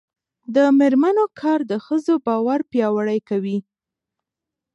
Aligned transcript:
د 0.55 0.57
میرمنو 0.79 1.25
کار 1.39 1.59
د 1.71 1.73
ښځو 1.85 2.13
باور 2.25 2.59
پیاوړی 2.71 3.19
کوي. 3.29 3.57